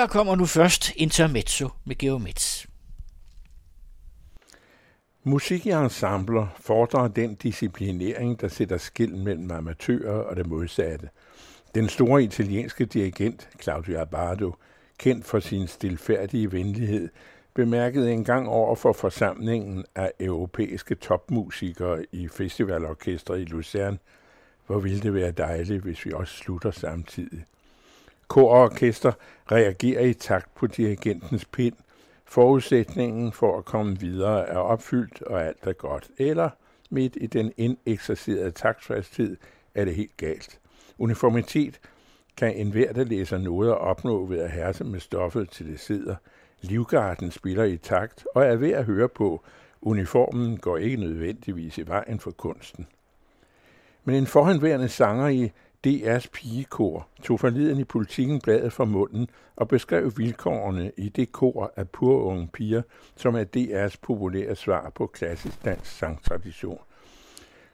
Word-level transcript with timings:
Her 0.00 0.06
kommer 0.06 0.34
nu 0.34 0.46
først 0.46 0.92
Intermezzo 0.96 1.68
med 1.84 1.98
Geomets. 1.98 2.66
Musik 5.24 5.66
i 5.66 5.70
ensembler 5.70 6.46
fordrer 6.60 7.08
den 7.08 7.34
disciplinering, 7.34 8.40
der 8.40 8.48
sætter 8.48 8.78
skil 8.78 9.16
mellem 9.16 9.50
amatører 9.50 10.22
og 10.22 10.36
det 10.36 10.46
modsatte. 10.46 11.08
Den 11.74 11.88
store 11.88 12.22
italienske 12.22 12.84
dirigent 12.84 13.48
Claudio 13.62 14.00
Abbado, 14.00 14.54
kendt 14.98 15.24
for 15.24 15.40
sin 15.40 15.66
stilfærdige 15.66 16.52
venlighed, 16.52 17.08
bemærkede 17.54 18.12
engang 18.12 18.48
over 18.48 18.74
for 18.74 18.92
forsamlingen 18.92 19.84
af 19.94 20.12
europæiske 20.20 20.94
topmusikere 20.94 22.06
i 22.12 22.28
festivalorkestret 22.28 23.40
i 23.40 23.44
Lucerne, 23.44 23.98
hvor 24.66 24.78
ville 24.78 25.00
det 25.00 25.14
være 25.14 25.30
dejligt, 25.30 25.82
hvis 25.82 26.06
vi 26.06 26.12
også 26.12 26.34
slutter 26.36 26.70
samtidig. 26.70 27.44
Kor 28.30 28.54
og 28.54 28.62
orkester 28.62 29.12
reagerer 29.52 30.04
i 30.04 30.14
takt 30.14 30.54
på 30.54 30.66
dirigentens 30.66 31.44
pind. 31.44 31.74
Forudsætningen 32.24 33.32
for 33.32 33.58
at 33.58 33.64
komme 33.64 34.00
videre 34.00 34.48
er 34.48 34.58
opfyldt, 34.58 35.22
og 35.22 35.44
alt 35.44 35.58
er 35.62 35.72
godt. 35.72 36.10
Eller 36.18 36.50
midt 36.90 37.16
i 37.20 37.26
den 37.26 37.52
indeksercerede 37.56 38.50
taktfasthed 38.50 39.36
er 39.74 39.84
det 39.84 39.94
helt 39.94 40.16
galt. 40.16 40.60
Uniformitet 40.98 41.80
kan 42.36 42.56
enhver, 42.56 42.92
der 42.92 43.04
læser 43.04 43.38
noget 43.38 43.74
opnå 43.74 44.24
ved 44.24 44.38
at 44.38 44.50
herse 44.50 44.84
med 44.84 45.00
stoffet 45.00 45.50
til 45.50 45.66
det 45.66 45.80
sidder. 45.80 46.16
Livgarden 46.60 47.30
spiller 47.30 47.64
i 47.64 47.76
takt 47.76 48.26
og 48.34 48.44
er 48.44 48.56
ved 48.56 48.70
at 48.70 48.84
høre 48.84 49.08
på. 49.08 49.44
Uniformen 49.82 50.56
går 50.56 50.76
ikke 50.76 50.96
nødvendigvis 50.96 51.78
i 51.78 51.86
vejen 51.86 52.20
for 52.20 52.30
kunsten. 52.30 52.86
Men 54.04 54.14
en 54.14 54.26
forhenværende 54.26 54.88
sanger 54.88 55.28
i 55.28 55.52
DR's 55.86 56.26
pigekor 56.32 57.06
tog 57.22 57.40
forleden 57.40 57.78
i 57.78 57.84
politikken 57.84 58.40
bladet 58.40 58.72
fra 58.72 58.84
munden 58.84 59.28
og 59.56 59.68
beskrev 59.68 60.12
vilkårene 60.16 60.92
i 60.96 61.08
det 61.08 61.32
kor 61.32 61.72
af 61.76 61.86
unge 62.02 62.48
piger, 62.52 62.82
som 63.16 63.34
er 63.34 63.44
DR's 63.56 63.96
populære 64.02 64.56
svar 64.56 64.92
på 64.94 65.06
klassisk 65.06 65.64
dansk 65.64 65.90
sangtradition. 65.90 66.78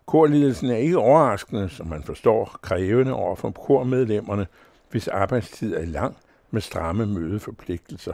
Korledelsen 0.07 0.71
er 0.71 0.77
ikke 0.77 0.99
overraskende, 0.99 1.69
som 1.69 1.87
man 1.87 2.03
forstår, 2.03 2.59
krævende 2.63 3.13
over 3.13 3.37
for 3.37 3.51
kormedlemmerne, 3.51 4.47
hvis 4.91 5.09
arbejdstid 5.09 5.75
er 5.75 5.85
lang 5.85 6.17
med 6.51 6.61
stramme 6.61 7.07
mødeforpligtelser. 7.07 8.13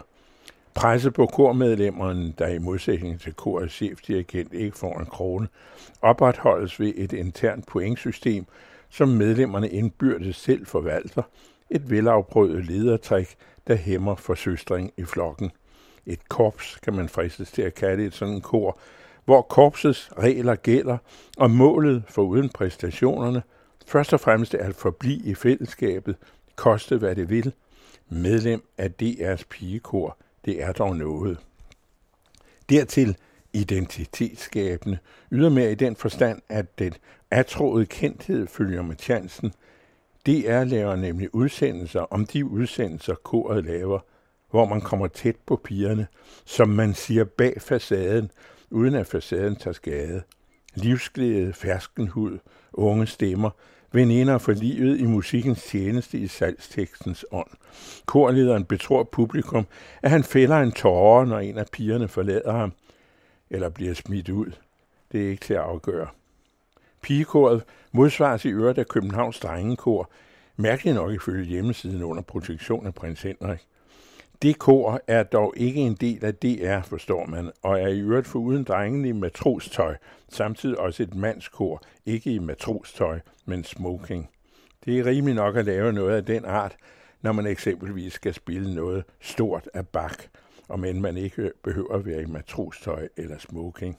Presse 0.75 1.11
på 1.11 1.27
kormedlemmerne, 1.27 2.35
der 2.39 2.47
i 2.47 2.59
modsætning 2.59 3.21
til 3.21 3.33
korets 3.33 3.75
chefdirigent 3.75 4.53
ikke 4.53 4.79
får 4.79 4.99
en 4.99 5.07
krone, 5.07 5.49
opretholdes 6.03 6.81
ved 6.81 6.93
et 6.97 7.13
internt 7.13 7.67
pointsystem, 7.67 8.47
som 8.93 9.09
medlemmerne 9.09 9.69
indbyrdes 9.69 10.37
selv 10.37 10.67
forvalter, 10.67 11.23
et 11.71 11.91
velafprøvet 11.91 12.65
ledertræk, 12.65 13.37
der 13.67 13.75
hæmmer 13.75 14.15
forsøstring 14.15 14.93
i 14.97 15.05
flokken. 15.05 15.51
Et 16.07 16.29
korps 16.29 16.79
kan 16.83 16.95
man 16.95 17.09
fristes 17.09 17.53
til 17.53 17.63
at 17.63 17.75
kalde 17.75 18.05
et 18.05 18.15
sådan 18.15 18.41
kor, 18.41 18.79
hvor 19.25 19.43
korpsets 19.43 20.11
regler 20.19 20.55
gælder, 20.55 20.99
og 21.39 21.51
målet 21.51 22.03
for 22.09 22.23
uden 22.23 22.49
præstationerne 22.49 23.43
først 23.87 24.13
og 24.13 24.21
fremmest 24.21 24.55
er 24.55 24.65
at 24.65 24.75
forblive 24.75 25.23
i 25.25 25.35
fællesskabet, 25.35 26.17
koste 26.57 26.99
hvad 26.99 27.17
det 27.17 27.31
vil. 27.31 27.53
Medlem 28.09 28.63
af 28.79 28.93
DR's 29.03 29.43
pigekor, 29.51 30.17
det 30.45 30.63
er 30.63 30.73
dog 30.73 30.97
noget. 30.97 31.39
Dertil 32.71 33.17
identitetsskabende, 33.53 34.99
ydermere 35.33 35.73
i 35.73 35.75
den 35.75 35.97
forstand, 35.97 36.43
at 36.49 36.79
den 36.79 36.95
atroede 37.31 37.87
kendthed 37.87 38.47
følger 38.47 38.83
med 38.83 38.97
chancen. 38.99 39.53
DR 40.27 40.65
laver 40.65 40.97
nemlig 40.97 41.35
udsendelser 41.35 42.01
om 42.01 42.27
de 42.27 42.45
udsendelser, 42.45 43.15
koret 43.15 43.65
laver, 43.65 43.99
hvor 44.51 44.65
man 44.65 44.81
kommer 44.81 45.07
tæt 45.07 45.37
på 45.47 45.57
pigerne, 45.65 46.07
som 46.45 46.69
man 46.69 46.95
siger 46.95 47.25
bag 47.25 47.61
facaden, 47.61 48.31
uden 48.71 48.95
at 48.95 49.07
facaden 49.07 49.57
tager 49.57 49.75
skade. 49.75 50.23
Livsglæde, 50.75 51.53
ferskenhud, 51.53 52.39
unge 52.73 53.07
stemmer, 53.07 53.51
veninder 53.93 54.39
for 54.39 54.53
livet 54.53 55.01
i 55.01 55.05
musikkens 55.05 55.63
tjeneste 55.63 56.19
i 56.19 56.27
salgstekstens 56.27 57.25
ånd. 57.33 57.51
Korlederen 58.07 58.65
betror 58.65 59.09
publikum, 59.13 59.67
at 60.03 60.11
han 60.11 60.25
fælder 60.25 60.57
en 60.57 60.73
tårer, 60.73 61.25
når 61.25 61.39
en 61.39 61.59
af 61.59 61.67
pigerne 61.73 62.09
forlader 62.09 62.53
ham, 62.53 62.73
eller 63.53 63.69
bliver 63.69 63.95
smidt 63.95 64.29
ud. 64.29 64.53
Det 65.13 65.25
er 65.25 65.31
ikke 65.31 65.45
til 65.45 65.55
at 65.55 65.61
afgøre. 65.61 66.09
Pigekoret 67.03 67.65
modsvares 67.93 68.45
i 68.45 68.49
øvrigt 68.49 68.79
af 68.79 68.89
Københavns 68.89 69.39
Drengekor, 69.39 70.11
mærkeligt 70.57 70.97
nok 70.97 71.13
ifølge 71.13 71.45
hjemmesiden 71.45 72.03
under 72.03 72.23
protektion 72.23 72.87
af 72.87 72.95
prins 72.95 73.23
Henrik. 73.23 73.67
Det 74.43 74.59
kor 74.59 75.01
er 75.07 75.23
dog 75.23 75.55
ikke 75.57 75.81
en 75.81 75.95
del 75.95 76.25
af 76.25 76.35
DR, 76.35 76.83
forstår 76.83 77.27
man, 77.27 77.51
og 77.63 77.81
er 77.81 77.89
i 77.89 78.01
øvrigt 78.01 78.27
foruden 78.27 78.65
drengene 78.65 79.09
i 79.09 79.13
matrostøj, 79.13 79.97
samtidig 80.29 80.79
også 80.79 81.03
et 81.03 81.15
mandskor, 81.15 81.83
ikke 82.07 82.33
i 82.33 82.39
matrostøj, 82.39 83.21
men 83.45 83.65
smoking. 83.65 84.31
Det 84.85 84.99
er 84.99 85.07
rimelig 85.07 85.35
nok 85.35 85.57
at 85.57 85.65
lave 85.65 85.93
noget 85.93 86.17
af 86.17 86.25
den 86.25 86.45
art, 86.45 86.77
når 87.23 87.33
man 87.33 87.47
eksempelvis 87.47 88.13
skal 88.13 88.35
spille 88.35 88.75
noget 88.75 89.05
stort 89.21 89.69
af 89.75 89.89
bak, 89.89 90.23
og 90.69 90.81
men 90.81 91.01
man 91.01 91.17
ikke 91.17 91.53
behøver 91.63 91.95
at 91.95 92.07
være 92.07 92.23
i 92.23 92.27
matrostøj 92.27 93.09
eller 93.17 93.39
smoking. 93.39 93.99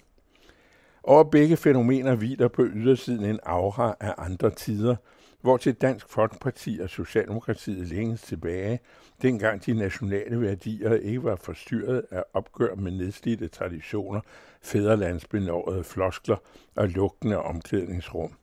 Og 1.03 1.31
begge 1.31 1.57
fænomener 1.57 2.15
hviler 2.15 2.47
på 2.47 2.65
ydersiden 2.65 3.25
en 3.25 3.39
aura 3.43 3.95
af 3.99 4.13
andre 4.17 4.49
tider, 4.49 4.95
hvor 5.41 5.57
til 5.57 5.73
Dansk 5.73 6.09
Folkeparti 6.09 6.79
og 6.83 6.89
Socialdemokratiet 6.89 7.87
længes 7.87 8.21
tilbage, 8.21 8.79
dengang 9.21 9.65
de 9.65 9.73
nationale 9.73 10.41
værdier 10.41 10.93
ikke 10.93 11.23
var 11.23 11.35
forstyrret 11.35 12.03
af 12.11 12.23
opgør 12.33 12.75
med 12.75 12.91
nedslidte 12.91 13.47
traditioner, 13.47 14.21
fæderlandsbenårede 14.61 15.83
floskler 15.83 16.37
og 16.75 16.89
lugtende 16.89 17.37
omklædningsrum. 17.37 18.33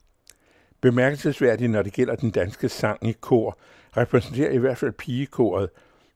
Bemærkelsesværdigt, 0.80 1.70
når 1.70 1.82
det 1.82 1.92
gælder 1.92 2.16
den 2.16 2.30
danske 2.30 2.68
sang 2.68 3.08
i 3.08 3.12
kor, 3.20 3.58
repræsenterer 3.96 4.50
i 4.50 4.58
hvert 4.58 4.78
fald 4.78 4.92
pigekoret, 4.92 5.70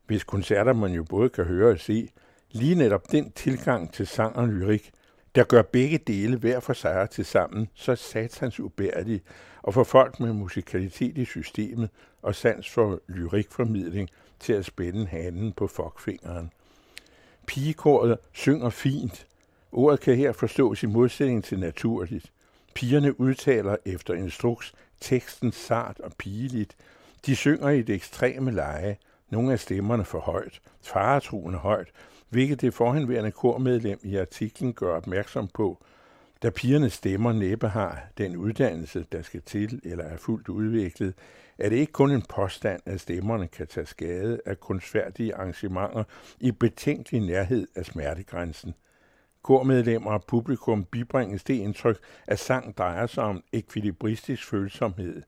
hvis 0.07 0.23
koncerter 0.23 0.73
man 0.73 0.91
jo 0.91 1.03
både 1.03 1.29
kan 1.29 1.45
høre 1.45 1.71
og 1.71 1.79
se, 1.79 2.09
lige 2.51 2.75
netop 2.75 3.11
den 3.11 3.31
tilgang 3.31 3.93
til 3.93 4.07
sang 4.07 4.35
og 4.35 4.47
lyrik, 4.47 4.91
der 5.35 5.43
gør 5.43 5.61
begge 5.61 5.97
dele 5.97 6.37
hver 6.37 6.59
for 6.59 6.73
sig 6.73 7.09
til 7.09 7.25
sammen 7.25 7.69
så 7.73 7.95
satans 7.95 8.59
ubærlig, 8.59 9.21
og 9.61 9.73
får 9.73 9.83
folk 9.83 10.19
med 10.19 10.33
musikalitet 10.33 11.17
i 11.17 11.25
systemet 11.25 11.89
og 12.21 12.35
sans 12.35 12.69
for 12.69 13.01
lyrikformidling 13.07 14.09
til 14.39 14.53
at 14.53 14.65
spænde 14.65 15.05
hanen 15.07 15.53
på 15.53 15.67
fokfingeren. 15.67 16.51
Pigekoret 17.47 18.17
synger 18.33 18.69
fint. 18.69 19.27
Ordet 19.71 19.99
kan 19.99 20.15
her 20.15 20.31
forstås 20.31 20.83
i 20.83 20.85
modsætning 20.85 21.43
til 21.43 21.59
naturligt. 21.59 22.31
Pigerne 22.73 23.19
udtaler 23.19 23.75
efter 23.85 24.13
instruks 24.13 24.73
teksten 24.99 25.51
sart 25.51 25.99
og 25.99 26.11
pigeligt. 26.17 26.75
De 27.25 27.35
synger 27.35 27.69
i 27.69 27.81
det 27.81 27.95
ekstreme 27.95 28.51
leje. 28.51 28.97
Nogle 29.35 29.51
af 29.51 29.59
stemmerne 29.59 30.05
for 30.05 30.19
højt, 30.19 30.61
faretruende 30.81 31.59
højt, 31.59 31.87
hvilket 32.29 32.61
det 32.61 32.73
forhenværende 32.73 33.31
kormedlem 33.31 33.99
i 34.03 34.15
artiklen 34.15 34.73
gør 34.73 34.95
opmærksom 34.95 35.47
på, 35.47 35.83
da 36.43 36.49
pigerne 36.49 36.89
stemmer 36.89 37.33
næppe 37.33 37.67
har 37.67 38.07
den 38.17 38.37
uddannelse, 38.37 39.05
der 39.11 39.21
skal 39.21 39.41
til 39.41 39.81
eller 39.83 40.03
er 40.03 40.17
fuldt 40.17 40.49
udviklet, 40.49 41.13
er 41.57 41.69
det 41.69 41.75
ikke 41.75 41.91
kun 41.91 42.11
en 42.11 42.21
påstand, 42.21 42.81
at 42.85 43.01
stemmerne 43.01 43.47
kan 43.47 43.67
tage 43.67 43.85
skade 43.85 44.39
af 44.45 44.59
kunstfærdige 44.59 45.35
arrangementer 45.35 46.03
i 46.39 46.51
betænkelig 46.51 47.21
nærhed 47.21 47.67
af 47.75 47.85
smertegrænsen. 47.85 48.73
Kormedlemmer 49.43 50.11
og 50.11 50.23
publikum 50.27 50.85
bibringes 50.85 51.43
det 51.43 51.53
indtryk, 51.53 51.99
at 52.27 52.39
sang 52.39 52.77
drejer 52.77 53.07
sig 53.07 53.23
om 53.23 53.43
ekvilibristisk 53.53 54.49
følsomhed. 54.49 55.21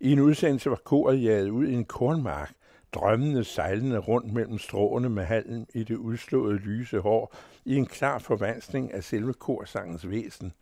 I 0.00 0.12
en 0.12 0.20
udsendelse 0.20 0.70
var 0.70 0.80
koret 0.84 1.22
jaget 1.22 1.50
ud 1.50 1.66
i 1.66 1.72
en 1.72 1.84
kornmark, 1.84 2.52
drømmende 2.92 3.44
sejlende 3.44 3.98
rundt 3.98 4.32
mellem 4.32 4.58
stråene 4.58 5.08
med 5.08 5.24
halen 5.24 5.66
i 5.74 5.84
det 5.84 5.96
udslåede 5.96 6.56
lyse 6.56 6.98
hår, 6.98 7.34
i 7.64 7.76
en 7.76 7.86
klar 7.86 8.18
forvansning 8.18 8.94
af 8.94 9.04
selve 9.04 9.32
korsangens 9.32 10.10
væsen. 10.10 10.52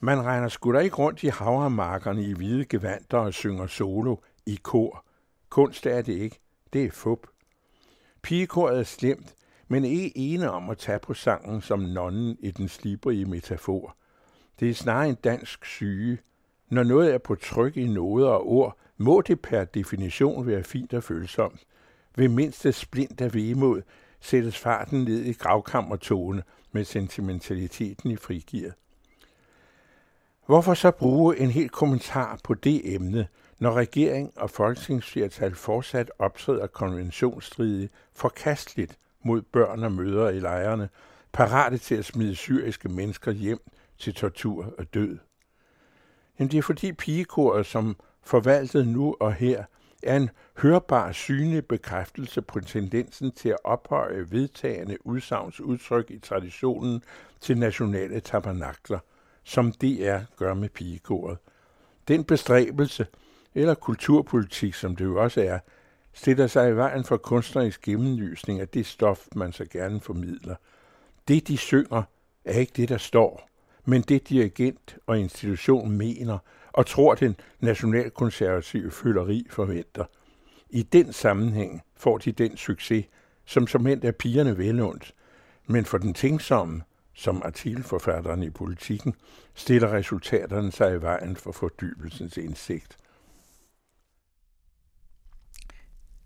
Man 0.00 0.24
regner 0.24 0.48
sgu 0.48 0.72
da 0.72 0.78
ikke 0.78 0.96
rundt 0.96 1.22
i 1.22 1.28
havremarkerne 1.28 2.22
i 2.22 2.32
hvide 2.32 2.64
gevanter 2.64 3.18
og 3.18 3.34
synger 3.34 3.66
solo 3.66 4.16
i 4.46 4.58
kor. 4.62 5.04
Kunst 5.48 5.86
er 5.86 6.02
det 6.02 6.12
ikke. 6.12 6.40
Det 6.72 6.84
er 6.84 6.90
fup. 6.90 7.26
Pigekoret 8.22 8.78
er 8.78 8.82
slemt, 8.82 9.34
men 9.68 9.84
ikke 9.84 10.18
ene 10.18 10.50
om 10.50 10.70
at 10.70 10.78
tage 10.78 10.98
på 10.98 11.14
sangen 11.14 11.60
som 11.60 11.78
nonnen 11.78 12.36
i 12.40 12.50
den 12.50 12.68
slibrige 12.68 13.24
metafor. 13.24 13.96
Det 14.60 14.70
er 14.70 14.74
snarere 14.74 15.08
en 15.08 15.14
dansk 15.14 15.64
syge. 15.64 16.18
Når 16.70 16.82
noget 16.82 17.14
er 17.14 17.18
på 17.18 17.34
tryk 17.34 17.76
i 17.76 17.86
noder 17.86 18.28
og 18.28 18.48
ord, 18.50 18.76
må 18.96 19.20
det 19.20 19.40
per 19.40 19.64
definition 19.64 20.46
være 20.46 20.62
fint 20.62 20.94
og 20.94 21.04
følsomt. 21.04 21.66
Ved 22.16 22.28
mindste 22.28 22.72
splint 22.72 23.20
af 23.20 23.34
vemod 23.34 23.82
sættes 24.20 24.58
farten 24.58 25.04
ned 25.04 25.20
i 25.20 25.32
gravkammertone 25.32 26.42
med 26.72 26.84
sentimentaliteten 26.84 28.10
i 28.10 28.16
frigivet. 28.16 28.74
Hvorfor 30.46 30.74
så 30.74 30.90
bruge 30.90 31.38
en 31.38 31.50
hel 31.50 31.68
kommentar 31.68 32.40
på 32.44 32.54
det 32.54 32.94
emne, 32.94 33.28
når 33.58 33.72
regering 33.72 34.32
og 34.36 34.50
folketingsflertal 34.50 35.54
fortsat 35.54 36.10
optræder 36.18 36.66
konventionsstridige, 36.66 37.88
forkasteligt 38.12 38.98
mod 39.24 39.42
børn 39.42 39.82
og 39.82 39.92
mødre 39.92 40.36
i 40.36 40.40
lejrene, 40.40 40.88
parate 41.32 41.78
til 41.78 41.94
at 41.94 42.04
smide 42.04 42.34
syriske 42.34 42.88
mennesker 42.88 43.32
hjem 43.32 43.60
til 43.98 44.14
tortur 44.14 44.74
og 44.78 44.94
død. 44.94 45.18
Jamen 46.38 46.50
det 46.50 46.58
er 46.58 46.62
fordi 46.62 46.92
pigekoret, 46.92 47.66
som 47.66 47.96
forvaltet 48.22 48.88
nu 48.88 49.16
og 49.20 49.34
her, 49.34 49.64
er 50.02 50.16
en 50.16 50.30
hørbar 50.56 51.12
synlig 51.12 51.66
bekræftelse 51.66 52.42
på 52.42 52.60
tendensen 52.60 53.32
til 53.32 53.48
at 53.48 53.56
ophøje 53.64 54.30
vedtagende 54.30 55.06
udsagnsudtryk 55.06 56.10
i 56.10 56.18
traditionen 56.18 57.02
til 57.40 57.58
nationale 57.58 58.20
tabernakler, 58.20 58.98
som 59.44 59.72
DR 59.72 60.18
gør 60.36 60.54
med 60.54 60.68
pigekoret. 60.68 61.38
Den 62.08 62.24
bestræbelse, 62.24 63.06
eller 63.54 63.74
kulturpolitik, 63.74 64.74
som 64.74 64.96
det 64.96 65.04
jo 65.04 65.22
også 65.22 65.42
er, 65.42 65.58
stiller 66.12 66.46
sig 66.46 66.70
i 66.70 66.76
vejen 66.76 67.04
for 67.04 67.16
kunstnerisk 67.16 67.82
gennemlysning 67.82 68.60
af 68.60 68.68
det 68.68 68.86
stof, 68.86 69.26
man 69.36 69.52
så 69.52 69.64
gerne 69.64 70.00
formidler. 70.00 70.54
Det, 71.28 71.48
de 71.48 71.56
synger, 71.56 72.02
er 72.44 72.58
ikke 72.58 72.72
det, 72.76 72.88
der 72.88 72.98
står, 72.98 73.47
men 73.88 74.02
det 74.02 74.28
dirigent 74.28 74.96
og 75.06 75.18
institution 75.18 75.90
mener 75.90 76.38
og 76.72 76.86
tror 76.86 77.14
den 77.14 77.36
nationalkonservative 77.60 78.90
føleri 78.90 79.46
forventer. 79.50 80.04
I 80.70 80.82
den 80.82 81.12
sammenhæng 81.12 81.82
får 81.96 82.18
de 82.18 82.32
den 82.32 82.56
succes, 82.56 83.04
som 83.46 83.66
som 83.66 83.86
er 83.86 84.12
pigerne 84.18 84.58
velundt, 84.58 85.14
men 85.66 85.84
for 85.84 85.98
den 85.98 86.14
tænksomme, 86.14 86.82
som 87.14 87.42
artikelforfatteren 87.44 88.42
i 88.42 88.50
politikken, 88.50 89.14
stiller 89.54 89.92
resultaterne 89.92 90.72
sig 90.72 90.94
i 90.94 91.02
vejen 91.02 91.36
for 91.36 91.52
fordybelsens 91.52 92.36
indsigt. 92.36 92.96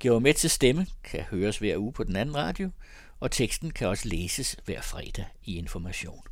Georg 0.01 0.51
stemme 0.51 0.87
kan 1.05 1.23
høres 1.23 1.59
hver 1.59 1.77
uge 1.79 1.93
på 1.93 2.05
den 2.05 2.17
anden 2.17 2.37
radio, 2.37 2.71
og 3.21 3.31
teksten 3.31 3.71
kan 3.71 3.89
også 3.89 4.09
læses 4.09 4.57
hver 4.65 4.81
fredag 4.81 5.27
i 5.45 5.59
Information. 5.59 6.32